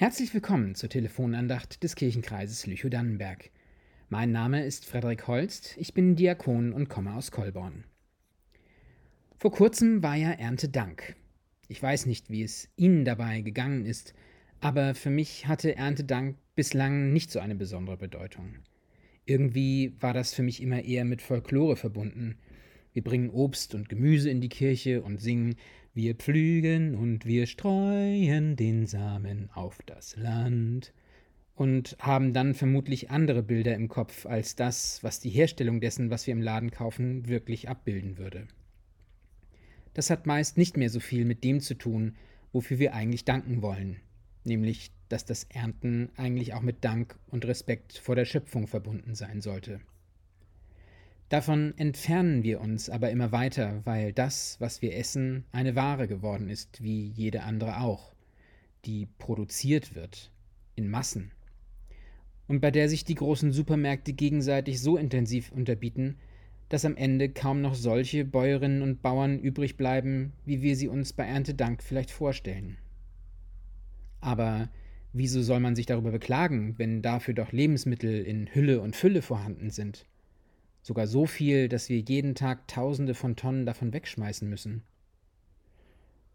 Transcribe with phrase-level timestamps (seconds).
[0.00, 3.50] Herzlich willkommen zur Telefonandacht des Kirchenkreises Lüchow-Dannenberg.
[4.08, 7.82] Mein Name ist Frederik Holst, ich bin Diakon und komme aus Kolborn.
[9.38, 11.16] Vor kurzem war ja Erntedank.
[11.66, 14.14] Ich weiß nicht, wie es Ihnen dabei gegangen ist,
[14.60, 18.54] aber für mich hatte Erntedank bislang nicht so eine besondere Bedeutung.
[19.24, 22.38] Irgendwie war das für mich immer eher mit Folklore verbunden.
[22.92, 25.56] Wir bringen Obst und Gemüse in die Kirche und singen
[25.98, 30.92] Wir pflügen und wir streuen den Samen auf das Land
[31.56, 36.24] und haben dann vermutlich andere Bilder im Kopf als das, was die Herstellung dessen, was
[36.28, 38.46] wir im Laden kaufen, wirklich abbilden würde.
[39.92, 42.14] Das hat meist nicht mehr so viel mit dem zu tun,
[42.52, 43.96] wofür wir eigentlich danken wollen,
[44.44, 49.40] nämlich dass das Ernten eigentlich auch mit Dank und Respekt vor der Schöpfung verbunden sein
[49.40, 49.80] sollte.
[51.28, 56.48] Davon entfernen wir uns aber immer weiter, weil das, was wir essen, eine Ware geworden
[56.48, 58.14] ist, wie jede andere auch,
[58.86, 60.30] die produziert wird,
[60.74, 61.32] in Massen,
[62.46, 66.16] und bei der sich die großen Supermärkte gegenseitig so intensiv unterbieten,
[66.70, 71.12] dass am Ende kaum noch solche Bäuerinnen und Bauern übrig bleiben, wie wir sie uns
[71.12, 72.78] bei Erntedank vielleicht vorstellen.
[74.20, 74.70] Aber
[75.12, 79.70] wieso soll man sich darüber beklagen, wenn dafür doch Lebensmittel in Hülle und Fülle vorhanden
[79.70, 80.06] sind?
[80.88, 84.84] Sogar so viel, dass wir jeden Tag Tausende von Tonnen davon wegschmeißen müssen.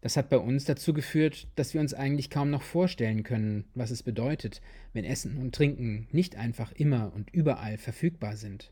[0.00, 3.90] Das hat bei uns dazu geführt, dass wir uns eigentlich kaum noch vorstellen können, was
[3.90, 4.60] es bedeutet,
[4.92, 8.70] wenn Essen und Trinken nicht einfach immer und überall verfügbar sind.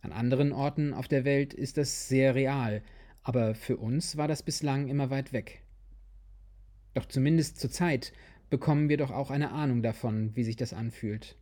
[0.00, 2.80] An anderen Orten auf der Welt ist das sehr real,
[3.22, 5.60] aber für uns war das bislang immer weit weg.
[6.94, 8.14] Doch zumindest zur Zeit
[8.48, 11.36] bekommen wir doch auch eine Ahnung davon, wie sich das anfühlt.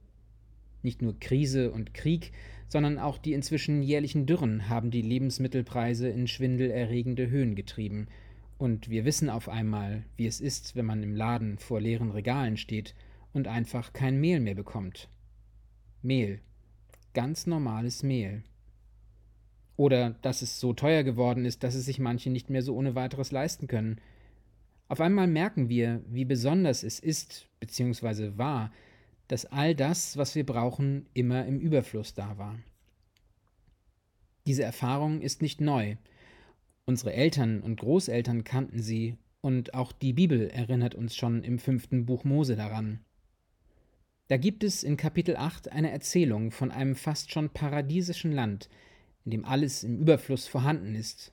[0.83, 2.33] Nicht nur Krise und Krieg,
[2.69, 8.09] sondern auch die inzwischen jährlichen Dürren haben die Lebensmittelpreise in schwindelerregende Höhen getrieben,
[8.59, 12.57] und wir wissen auf einmal, wie es ist, wenn man im Laden vor leeren Regalen
[12.57, 12.95] steht
[13.33, 15.09] und einfach kein Mehl mehr bekommt.
[16.03, 16.41] Mehl.
[17.15, 18.43] Ganz normales Mehl.
[19.77, 22.97] Oder dass es so teuer geworden ist, dass es sich manche nicht mehr so ohne
[22.97, 24.01] weiteres leisten können.
[24.89, 28.73] Auf einmal merken wir, wie besonders es ist, beziehungsweise war,
[29.29, 32.59] dass all das, was wir brauchen, immer im Überfluss da war.
[34.47, 35.97] Diese Erfahrung ist nicht neu.
[36.87, 42.07] Unsere Eltern und Großeltern kannten sie, und auch die Bibel erinnert uns schon im fünften
[42.07, 43.01] Buch Mose daran.
[44.27, 48.69] Da gibt es in Kapitel 8 eine Erzählung von einem fast schon paradiesischen Land,
[49.25, 51.33] in dem alles im Überfluss vorhanden ist,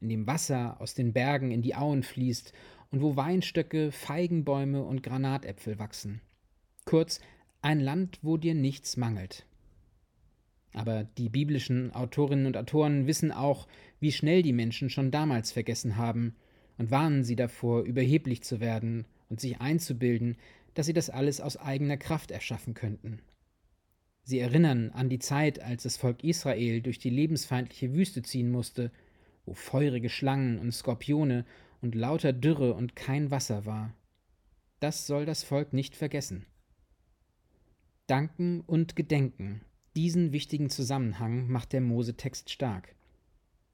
[0.00, 2.52] in dem Wasser aus den Bergen in die Auen fließt
[2.90, 6.20] und wo Weinstöcke, Feigenbäume und Granatäpfel wachsen.
[6.84, 7.20] Kurz
[7.62, 9.46] ein Land, wo dir nichts mangelt.
[10.72, 13.66] Aber die biblischen Autorinnen und Autoren wissen auch,
[13.98, 16.36] wie schnell die Menschen schon damals vergessen haben
[16.76, 20.36] und warnen sie davor, überheblich zu werden und sich einzubilden,
[20.74, 23.20] dass sie das alles aus eigener Kraft erschaffen könnten.
[24.22, 28.90] Sie erinnern an die Zeit, als das Volk Israel durch die lebensfeindliche Wüste ziehen musste,
[29.46, 31.46] wo feurige Schlangen und Skorpione
[31.80, 33.94] und lauter Dürre und kein Wasser war.
[34.80, 36.44] Das soll das Volk nicht vergessen.
[38.06, 39.62] Danken und Gedenken.
[39.96, 42.94] Diesen wichtigen Zusammenhang macht der Mose-Text stark.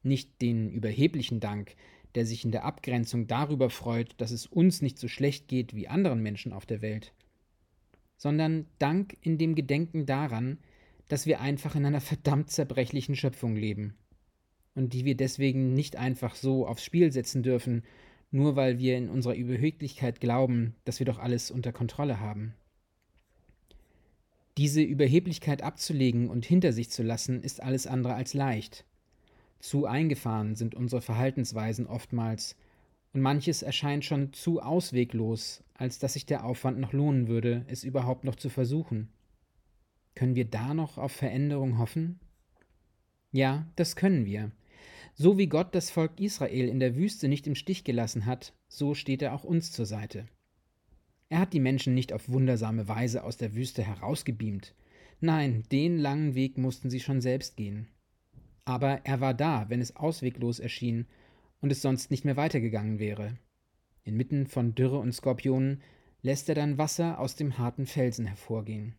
[0.02, 1.76] Nicht den überheblichen Dank,
[2.14, 5.86] der sich in der Abgrenzung darüber freut, dass es uns nicht so schlecht geht wie
[5.86, 7.12] anderen Menschen auf der Welt,
[8.16, 10.58] sondern Dank in dem Gedenken daran,
[11.08, 13.98] dass wir einfach in einer verdammt zerbrechlichen Schöpfung leben
[14.74, 17.82] und die wir deswegen nicht einfach so aufs Spiel setzen dürfen,
[18.30, 22.54] nur weil wir in unserer Überheblichkeit glauben, dass wir doch alles unter Kontrolle haben.
[24.58, 28.84] Diese Überheblichkeit abzulegen und hinter sich zu lassen, ist alles andere als leicht.
[29.60, 32.56] Zu eingefahren sind unsere Verhaltensweisen oftmals,
[33.14, 37.84] und manches erscheint schon zu ausweglos, als dass sich der Aufwand noch lohnen würde, es
[37.84, 39.12] überhaupt noch zu versuchen.
[40.14, 42.20] Können wir da noch auf Veränderung hoffen?
[43.30, 44.50] Ja, das können wir.
[45.14, 48.94] So wie Gott das Volk Israel in der Wüste nicht im Stich gelassen hat, so
[48.94, 50.26] steht er auch uns zur Seite.
[51.32, 54.74] Er hat die Menschen nicht auf wundersame Weise aus der Wüste herausgebeamt.
[55.18, 57.88] Nein, den langen Weg mussten sie schon selbst gehen.
[58.66, 61.06] Aber er war da, wenn es ausweglos erschien
[61.62, 63.38] und es sonst nicht mehr weitergegangen wäre.
[64.04, 65.80] Inmitten von Dürre und Skorpionen
[66.20, 68.94] lässt er dann Wasser aus dem harten Felsen hervorgehen.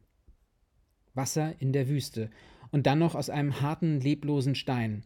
[1.13, 2.31] Wasser in der Wüste
[2.71, 5.05] und dann noch aus einem harten, leblosen Stein.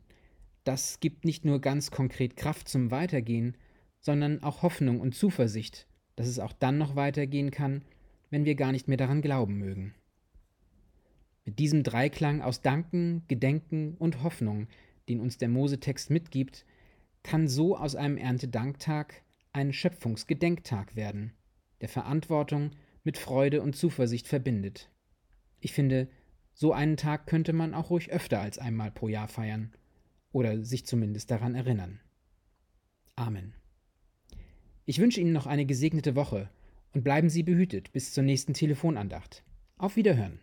[0.64, 3.58] Das gibt nicht nur ganz konkret Kraft zum Weitergehen,
[4.00, 5.88] sondern auch Hoffnung und Zuversicht,
[6.18, 7.84] dass es auch dann noch weitergehen kann,
[8.30, 9.96] wenn wir gar nicht mehr daran glauben mögen.
[11.46, 14.68] Mit diesem Dreiklang aus Danken, Gedenken und Hoffnung,
[15.08, 16.66] den uns der Mosetext mitgibt,
[17.24, 19.24] kann so aus einem Erntedanktag
[19.54, 21.32] ein Schöpfungsgedenktag werden.
[21.80, 22.72] der Verantwortung
[23.04, 24.90] mit Freude und Zuversicht verbindet.
[25.60, 26.10] Ich finde,
[26.54, 29.72] so einen Tag könnte man auch ruhig öfter als einmal pro Jahr feiern
[30.32, 32.00] oder sich zumindest daran erinnern.
[33.16, 33.54] Amen.
[34.90, 36.50] Ich wünsche Ihnen noch eine gesegnete Woche
[36.94, 39.44] und bleiben Sie behütet bis zur nächsten Telefonandacht.
[39.78, 40.40] Auf Wiederhören.